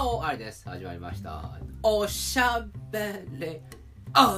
[0.00, 3.58] おあれです始まりましたおしゃべり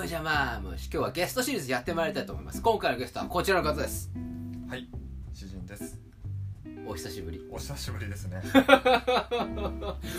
[0.02, 4.10] おじゃまむし今日はゲストシリーズやってまいりたいと思います今回のゲストはこちらの方です
[4.68, 4.88] はい、
[5.34, 5.98] 詩人です。
[6.86, 8.40] お久しぶりお久しぶりですね。
[8.44, 8.48] い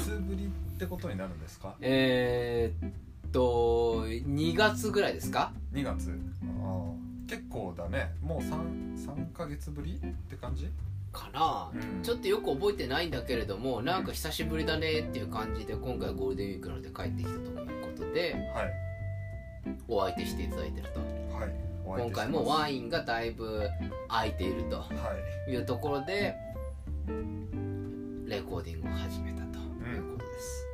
[0.03, 1.75] つぶりってことになるんですか？
[1.79, 6.09] えー、っと2月ぐらいですか？2月。
[6.09, 6.13] あ
[6.53, 8.13] あ、結構だね。
[8.21, 10.69] もう三三ヶ月ぶりって感じ？
[11.11, 12.01] かな、うん。
[12.03, 17.39] ちょっとよく覚えてないんだけれどもなんか久しぶりだねっていう感じで今回ゴールデンウィークなので帰ってきたと
[17.71, 18.73] いうことではい。
[19.87, 20.99] お相手していただいてると。
[21.35, 21.51] はい。
[21.83, 23.69] 今回もワインがだいぶ
[24.07, 24.77] 空いていると。
[24.77, 24.85] は
[25.47, 25.51] い。
[25.51, 26.35] いうところで
[28.27, 30.67] レコーディングを始めたということです、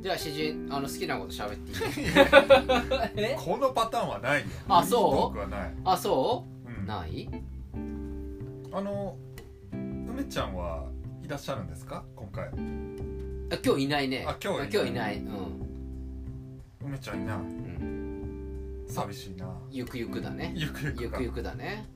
[0.00, 2.08] じゃあ詩人あの好きなこと喋っていい？
[3.32, 3.36] え？
[3.38, 4.46] このパターンはないよ。
[4.68, 5.38] あそう？
[5.84, 6.70] あそう？
[6.70, 6.84] ん。
[6.84, 7.28] うない？
[8.78, 9.16] あの
[9.72, 10.86] 梅ちゃんは
[11.24, 12.04] いらっしゃるんですか？
[12.14, 12.44] 今回。
[12.44, 17.38] あ今日いないねあ今日はいない今日いないうん、梅ちゃんいない。
[17.38, 19.52] うん、寂しいな。
[19.68, 21.02] ゆくゆくだねゆくゆくか。
[21.02, 21.86] ゆくゆくだね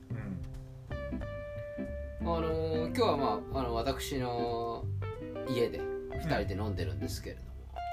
[2.21, 2.27] うん。
[2.27, 4.83] あのー今日はまああの私の
[5.47, 7.47] 家で2人で飲んでるんですけれども、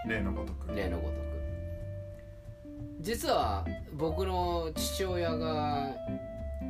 [0.08, 0.74] 例のごとく。
[0.74, 1.20] 例のごとく
[3.00, 3.64] 実は
[3.96, 5.94] 僕の父親が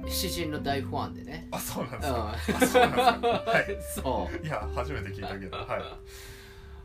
[0.09, 1.49] 詩人の大ファンでね。
[1.51, 2.39] あ、そうなんうんですか。
[2.39, 2.81] あ、そうなんですか。
[2.81, 3.79] はい。
[3.95, 4.47] そう。
[4.47, 5.67] いや初めて聞いたけどはい、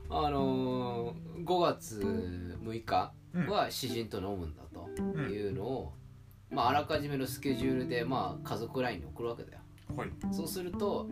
[0.10, 3.48] あのー、5月6日うん。
[3.48, 5.30] は詩人と飲むんだとうん。
[5.30, 5.94] いうのを、
[6.50, 9.60] まあ、あらかじめのスケジュールで、まあ、家族 LINE に送るわけだよ。
[9.96, 10.10] はい。
[10.32, 11.08] そうすると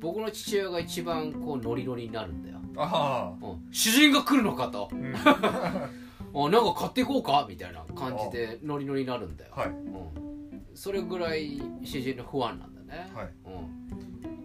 [0.00, 2.58] 僕の父親が一番こうノリノリになるんだよ。
[2.76, 3.72] あうん。
[3.72, 4.88] 詩人が来るのかと。
[4.92, 5.14] あ、うん、
[6.46, 9.68] あなんか買っていこうかみたいな感じでノリノリになるんだよ、はい。
[9.68, 10.41] うん、
[10.74, 13.28] それぐらい詩人の不安なんだね、はい。
[13.46, 13.50] う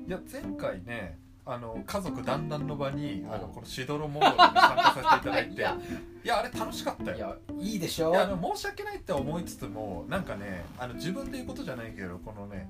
[0.06, 5.55] ん、いや前回ねあの家族団らんの場にあのうんこのしどろもどろに参加させていただいて。
[5.61, 5.78] いや。
[6.25, 7.17] いやあれ楽しかったよ。
[7.17, 8.11] いやいいでしょ？
[8.11, 12.70] いやあの申し訳ないって思いつつもなんかねあの自分で言うことじゃないけどこのね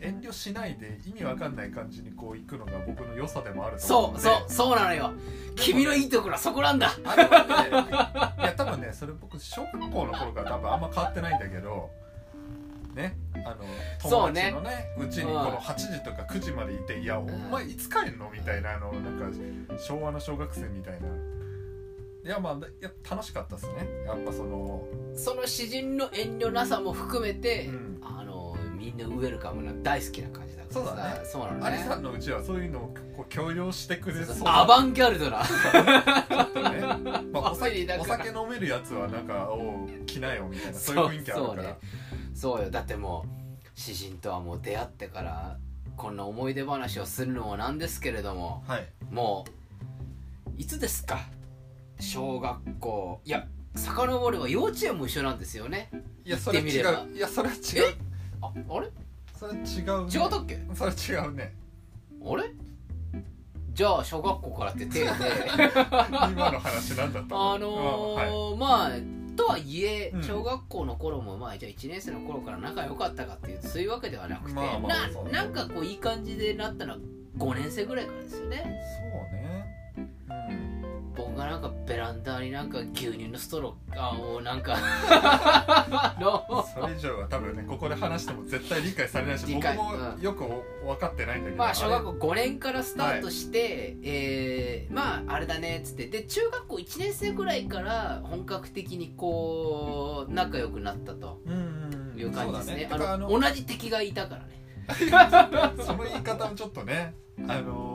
[0.00, 4.48] 遠慮しないで意味わかんない感じにこう行くのが僕の良さでもあると思そうので。
[4.48, 5.12] そうそうなのよ。
[5.54, 6.90] 君のいいところはそこなんだ。
[7.04, 11.90] あれはねいや多分ねそれ僕小学校の頃から多分あんま変わってないんだけど
[12.94, 13.56] ねあの
[14.02, 21.08] 友達のねうちにこの8時とか9時までいて「いやお前いつ帰んの?」みたいなあのなんか昭和の小学生みたいな。
[22.24, 23.86] いやまあいや楽しかったですね。
[24.06, 24.82] やっぱその
[25.14, 27.98] その詩人の遠慮なさも含めて、うん。
[28.02, 30.80] あのみんなウェルカムな大好きな感じだからさ。
[30.80, 31.20] そうだね。
[31.24, 34.36] そうなのアリさねんのうちはそういうのをこう強要してくれそう。
[34.46, 35.40] アバンギャルドな。
[35.40, 35.44] ね、
[37.30, 40.78] まあ、おファミリー酒お酒飲めるやつはなんか「おう来なよ」みたいな。
[40.78, 41.76] そういう雰囲気あるから
[42.34, 42.70] そうよ。
[42.70, 45.56] だってもう詩人とはもう出会ってから
[45.96, 48.86] こんな思い出話をするのもなんですけれどもはい。
[49.10, 51.20] もういつですか？
[52.00, 53.20] 小学校。
[53.24, 53.46] いや
[53.76, 55.90] 遡れば幼稚園も一緒なんですよね。
[56.24, 57.02] いやそれ違言ってみれば。
[57.04, 57.60] ういやそれは違う。
[58.42, 58.88] ああれ？
[59.38, 60.60] それ違う、ね、違ったっけ？
[60.74, 61.54] それ違うね。
[62.24, 62.50] あれ？
[63.72, 65.06] じゃあ小学校からって手で
[66.30, 68.90] 今の話なんだったあのーまあ
[69.34, 70.22] とはいえうん。
[70.22, 75.32] 小学校の頃もまあじゃあ1年生の頃から仲良かったかっていうとそういうわけではなくて、まあまあそうね。
[75.32, 76.98] ななんかこういい感じでなったのは
[77.38, 78.64] 5年生ぐらいからですよね。
[79.02, 79.43] そうね
[81.54, 84.76] なんかベランダになんか牛乳のストローをなんか
[86.18, 86.44] の。
[86.74, 90.42] それ以上は多分ねここで話しても絶対理解されないし僕もうんよく
[90.84, 96.08] 分かってないんだけどまあ小学校校5年からスタートして、えーまああれだねっつって。
[96.08, 101.40] で中学校1年生ぐらいから本格的にこう仲良くなったと。
[101.46, 102.14] うん。
[102.16, 102.88] いう感じですね。
[102.90, 104.64] あの同じ敵がいたからね。
[105.86, 107.14] その言い方もちょっとね
[107.48, 107.93] あのー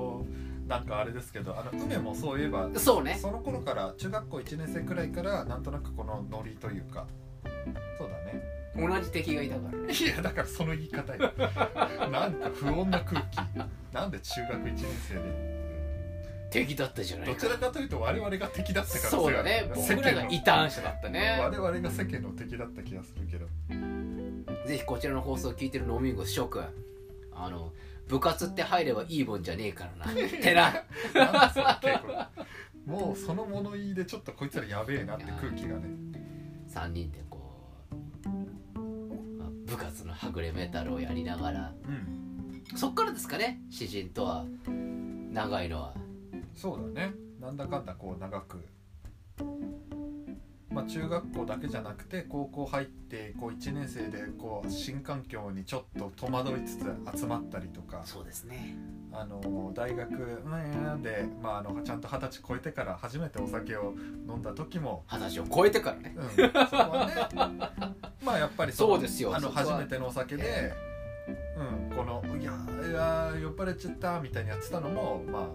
[0.69, 3.17] なんかあれですけどあの梅もそういえばそうね。
[3.19, 7.07] その頃から中学校1年生くらいからなんとなくこのノリというか。
[7.97, 8.43] そうだね。
[8.75, 9.77] 同じ敵がいたから。
[9.79, 11.33] ね いやだからその言い方よ。
[12.11, 13.39] なんか不穏な空気。
[13.91, 14.77] なんで中学1年
[15.07, 15.59] 生で。
[16.51, 19.71] 敵だったじゃないどかちらかというと我々が敵だったからそうだね。
[19.75, 21.39] 世僕らが異端者だったね。
[21.41, 23.47] 我々が世間の敵だった気がするけど。
[24.67, 26.63] ぜひこちらの放送を聞いてる飲み子諸君
[27.33, 27.73] あの
[28.09, 30.13] 部活って入ればいいもんじゃねえからな。
[30.13, 30.73] てな。
[31.13, 32.29] な
[32.85, 35.89] もうその物言いでちょっとこいつらやべえなって空気がね。
[36.67, 37.39] 3人でこ
[38.25, 38.27] う
[39.37, 41.73] まあ部活のはぐれメタルをやりながら。
[41.87, 42.63] うん。
[42.75, 44.45] そっからですかね詩人とは。
[45.31, 45.93] 長いのは。
[46.55, 47.13] そうだね。
[47.39, 48.65] なんだかんだこう長く
[50.71, 58.75] まあ、中学校だけじゃなくて高校入ってこう1年生でこう新環境にちょっと戸惑いつつ集まったりとかそうですね。
[59.11, 63.95] あの大学うんで、まあ、あのちゃんと二十歳超えてから初めてお酒を
[64.27, 66.15] 飲んだ時も、二十歳を超えてからね。
[66.15, 70.73] うん、そこはね まあやっぱりのそうですよあの初めてのお酒で、
[71.57, 72.53] うん、このいや
[72.87, 75.49] いや酔っ払っちゃったみたいにやってたのもま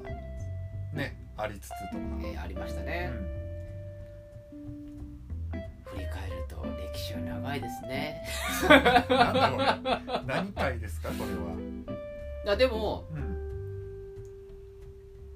[0.92, 1.80] あねありつつとか、
[2.22, 3.43] えーありましたうね、ん
[7.54, 8.22] 史は長いですね。
[9.08, 13.34] なんだこれ何回ですかこれは、あでも、うん。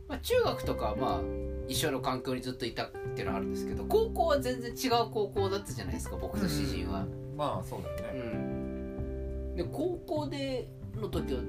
[0.08, 1.20] まあ、中学とかはまあ
[1.68, 7.04] 一緒の環境にずっといたっていうのはあるんですけど高校は全然違う高校だったじゃないですか僕と詩人は、
[7.36, 9.54] まあそうだようね、ん。
[9.56, 11.40] で高校での時は、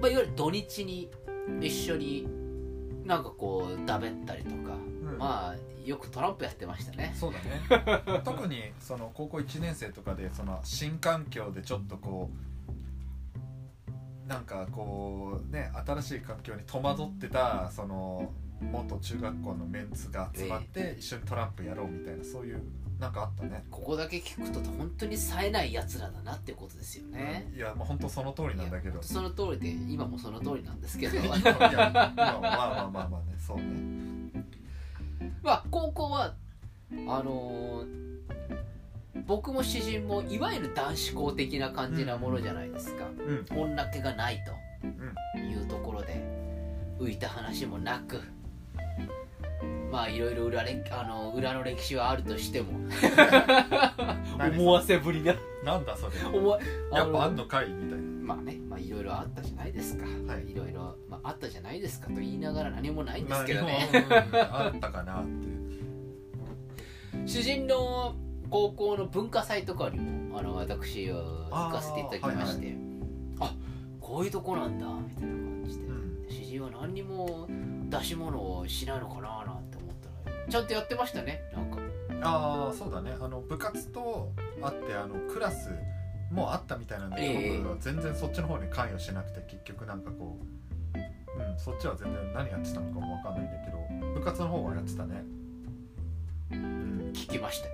[0.00, 1.10] まあ、いわゆる土日に
[1.60, 2.28] 一緒に
[3.04, 5.18] なんかこうだべったりとか、うん。
[5.18, 7.14] まあよくトランプやってましたね。
[7.18, 8.22] そうだね。
[8.24, 12.30] 特にその高校1年生とかでその新環境でちょっとこ
[14.26, 18.30] うなんかこうね新しい環境に戸惑ってたその
[18.70, 22.62] 元中学校のメンツが集まって一緒にトランプやろうみたいなそういう
[22.98, 23.64] なんかあったね。
[23.68, 29.02] ここだけ聞くと本当に冴えないやつらだなっていうことですよね、いやもう本当その通りなんだけど。
[29.02, 31.18] その通りで今もその通りなんですけど。
[31.18, 34.44] 今いや今は まあまあまあまあねそうね。
[35.42, 36.34] まあ高校は
[37.08, 38.12] あのー
[39.26, 43.60] 僕も詩人もいわゆる男子校的な感じなものじゃないですか、うん。
[43.60, 44.42] 女気がない
[44.82, 45.14] うん。
[45.34, 46.20] というところで
[46.98, 48.20] 浮いた話もなく
[49.92, 52.72] まあいろいろ裏れあの裏の歴史はあるとしても。
[54.38, 55.34] 何思わせぶりな。
[55.62, 56.12] なんだそれ。
[56.36, 56.58] 思わ
[56.90, 57.68] やっぱあんののかい？
[57.68, 58.04] みたいな。
[58.22, 60.50] まあねまあいろいろあったじゃないですか、はい。
[60.50, 63.90] いろいろ、まあ、あったじゃないですかと言いながら何もないんですけどね。
[64.32, 65.52] まあったかなって
[67.26, 68.14] 詩人の
[68.48, 72.74] 高校の文化祭とかにもあの私は行かせていただきまして。
[73.40, 73.54] あ,、
[74.00, 76.26] こういうとこなんだみたいな感じで、うん。
[76.30, 77.46] 詩人は何にも
[77.90, 79.41] 出し物をしないのかな
[80.52, 81.40] ちゃんとやってましたね。
[81.54, 81.78] なんか。
[82.20, 83.16] ああそうだね。
[83.18, 85.70] あの部活とあってあのクラス
[86.30, 90.38] もあったみたいなんだけど、ええ僕は全然そっちの方に関与しなくて結局なんかこ
[90.94, 95.24] ううんそっちは全然何やってたのかもわかんないんだけど部活の方はやってたね。
[96.50, 97.12] うん。
[97.14, 97.72] 聞きましたよ。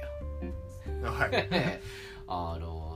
[1.02, 1.48] はい。
[2.28, 2.87] あの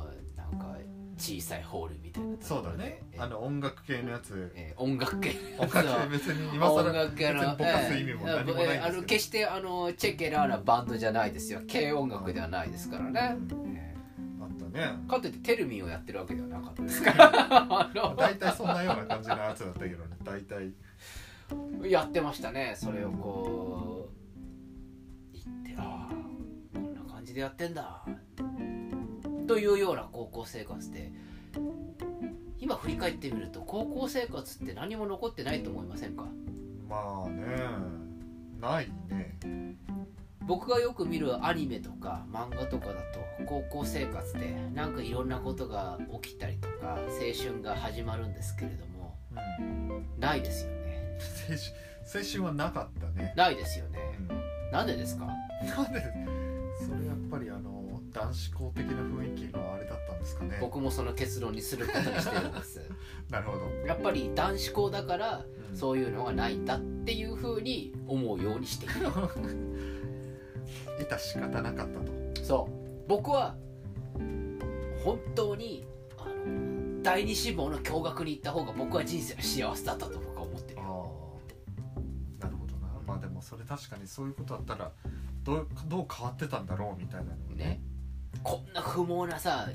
[1.23, 2.37] 小さいホールみたいな。
[2.37, 3.01] とそうだね。
[3.13, 4.51] えあの音楽系のやつ。
[4.57, 5.37] え音楽系。
[5.57, 8.55] 音楽系別に今更音楽系の別にぼかす意味も何も
[8.85, 11.61] あの決してあのチェケラーなバンドじゃないですよ。
[11.73, 13.95] 軽音楽ではないですからね、あったね。
[14.75, 17.91] えかといってテルミンをやってるわけではなかったですから。
[18.19, 20.17] 大体そんなような感じのやつだったけどね。
[20.25, 20.73] 大体。
[21.85, 22.75] やってましたね。
[22.77, 26.15] それをこう言ってああ
[26.75, 28.05] こんな感じでやってんだ
[29.53, 31.13] というような高校生活で
[32.59, 36.25] 今振り返ってみると高校生活って何も残ってないと思いませんか？
[36.89, 37.45] まあね。
[38.59, 39.77] ないね。
[40.47, 47.03] 僕がよく見るアニメとか漫画とかだと高校生活でなんかいろんなことが起きたりとか青
[47.37, 49.19] 春が始まるんですけれども
[49.59, 51.19] うんないですよね。
[51.51, 51.57] 青
[52.15, 53.99] 春青春はなかったね、ないですよね。
[54.19, 54.73] うん。
[54.73, 55.27] なんでですか？
[55.27, 55.33] な
[55.87, 56.01] んで
[56.87, 57.83] それやっぱりあの
[58.13, 59.42] 男子校的な雰囲気
[60.63, 62.81] 僕もその結論にすることにしてるんです。
[63.29, 65.77] なるほど、やっぱり男子校だからうん。
[65.77, 69.09] そういうのがないんだっていうふうに思うようにしている。
[71.03, 72.13] いた仕方なかったと。
[72.45, 73.09] そう。
[73.09, 73.57] 僕は
[75.05, 75.85] 本当に
[76.17, 80.81] あの第二志望の共学に行った方が僕は人生の幸せだったと僕は思ってる。
[80.81, 81.13] あよ
[82.41, 82.45] あ。
[82.45, 82.89] なるほどな。
[83.05, 84.93] まあでもそれ確かにそういうことだったら
[85.43, 87.83] どうどう変わってたんだろうみたいなのをね。
[88.45, 89.69] こんな不毛なさ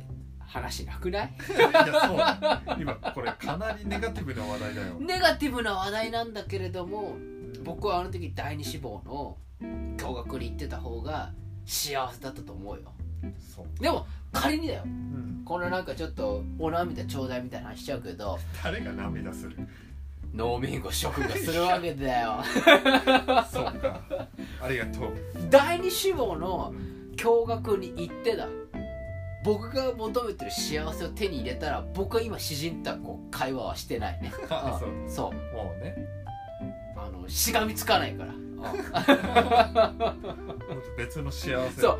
[0.48, 1.34] 話なくない？
[1.56, 1.72] いや
[2.08, 2.18] そう。
[2.18, 9.38] だ今これかなりネガティブな話題だよ、ネガティブな話題なんだけれどもうん僕はあの時第二志望の
[9.98, 11.32] 共学に行ってた方が
[11.66, 12.92] 幸せだったと思うよ。
[13.56, 14.84] そう、でも仮にだよ。
[14.86, 19.58] うん、このなんかちょっとお涙ちょうだいみたいな話しちゃうけど誰が涙する？
[20.34, 22.44] 農民を処分がするわけだよ。
[23.51, 24.00] そうか。
[24.62, 25.13] ありがとう、
[25.50, 28.48] 第二志望のうん共学に行ってだ
[29.44, 34.20] 僕が求めてる幸せを手に入れたら僕は今詩人とはこう会話はしてない。
[34.22, 34.86] ねう。
[34.86, 35.56] うんそう。
[35.56, 35.96] もうね。
[36.96, 38.34] あのしがみつかないから。
[40.98, 41.82] 別の幸せ。
[41.82, 42.00] そう。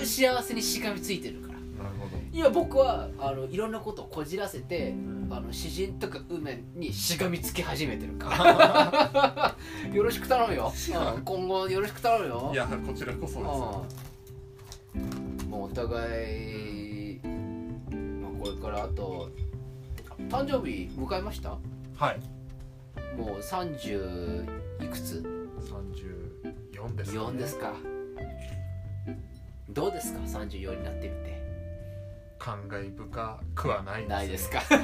[0.00, 1.54] 違う幸せにしがみついてるから。
[1.54, 2.16] なるほど。
[2.32, 5.28] 今僕はあのいろんなことをこじらせてうん。
[5.30, 9.56] あの詩人とか梅にしがみつき始めてるから。
[9.92, 10.72] よろしく頼むよ、
[11.16, 11.20] う。
[11.20, 12.50] ん今後よろしく頼むよ。
[12.52, 14.04] いやこちらこそです
[14.96, 15.62] うん。
[15.62, 16.73] お互い、まあ、
[18.44, 19.30] これからあと
[20.28, 21.56] 誕生日迎えました？
[21.96, 22.20] はい。
[23.16, 24.44] もう30
[24.84, 25.24] いくつ
[26.76, 27.72] ？34ですか、ね、4ですか。
[29.70, 31.42] どうですか？34になってみて。
[32.38, 34.60] 感慨深くはないですないですか？
[34.68, 34.78] そっ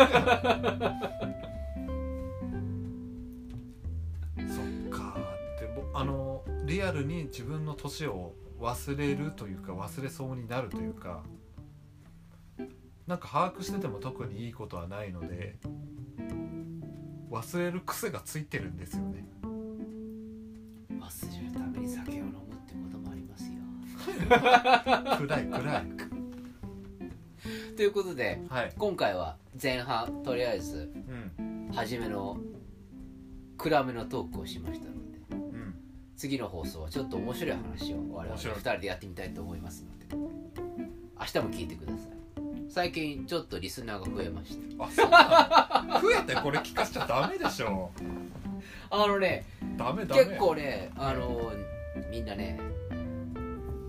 [4.91, 5.15] か。
[5.61, 11.23] でもあのリアルに自分の年を忘れるというか忘れそうになるというか
[13.11, 15.57] なんか把握してても特にいいことはないので
[17.29, 19.25] 忘れる癖がついてるんですよね。
[20.91, 22.35] 忘れるために酒を飲むっ
[22.69, 23.59] てこともありますよ。
[25.27, 25.87] 暗い暗い。
[27.77, 28.73] ということではい。
[28.79, 30.93] 今回は前半とりあえず
[31.39, 31.73] うん。
[31.75, 32.39] 初めの
[33.59, 35.75] 暗めのトークをしましたのでうん。
[36.17, 40.07] 次の放送はちょっと面白い話を我々面白い2人でやってみたいと思いますので
[41.19, 42.20] 明日も聞いてください
[42.71, 44.85] 最近ちょっとリスナーが増えました。
[44.85, 47.91] あそうなん増えてこれ聞かしちゃダメでしょ。
[48.91, 49.45] あのね
[49.77, 50.25] ダメダメ。
[50.25, 51.53] 結構ねあの
[52.11, 52.61] みんなね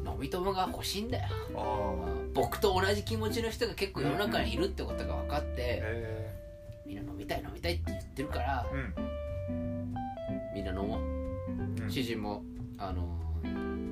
[0.03, 1.29] 飲み友が欲しいんだよ。
[1.55, 6.31] あ僕と同じ気持ちの人が結構世の中にいるってことが分かっあてへ
[6.85, 8.93] みんな飲みたい飲みたいって言ってるからえ
[10.55, 11.01] みんな飲もう。
[11.01, 11.03] う
[11.53, 12.41] ん、うん主人も
[12.77, 13.05] あの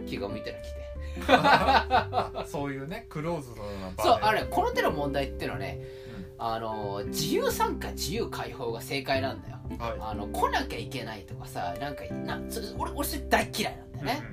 [0.08, 0.79] 気が向いたら来て
[2.48, 5.82] そういうねクローズドな場でそうあれこの手の問題っていうのはね
[6.38, 9.58] あの自由参加自由解放が正解なんだよ。
[9.78, 14.24] はあの来なきゃいけないとかさなんかなそ俺俺それ大嫌いなんだよいね、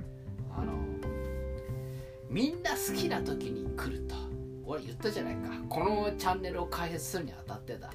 [0.57, 0.73] あの
[2.31, 4.15] みんな好きな時に来ると。
[4.69, 5.51] 俺言ったじゃないか。
[5.69, 7.91] このチャンネルを開設するにあたってだ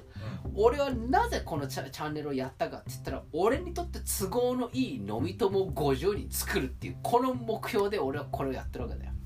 [0.54, 9.12] 俺はなぜこのチャチャンネルをやったかって言ったら俺にとって都合のいい飲み友を50人作るっていうこの目標で俺はこれをやってるわけだよ。
[9.16, 9.22] うん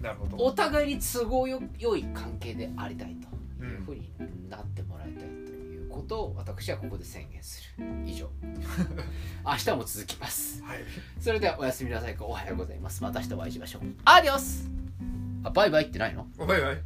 [0.00, 0.36] なるほど。
[0.44, 4.10] お互いに都合よ良い関係でありたいというふうに
[4.48, 7.84] なってもらいたいということを私はここで宣言する。
[8.04, 8.30] 以上。
[9.44, 10.62] 明日も続きます。
[10.62, 10.78] はい。
[11.18, 12.14] それではおやすみなさい。
[12.14, 13.02] かおはようございます。
[13.02, 13.82] また明日お会いしましょう。
[14.04, 14.70] アディオス。
[15.44, 16.26] あバイバイってないの？
[16.38, 16.82] バイバイ